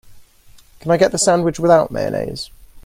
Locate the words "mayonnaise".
1.91-2.49